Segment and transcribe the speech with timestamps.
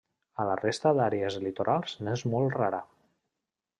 [0.43, 2.81] A la resta d'àrees litorals n'és molt rara.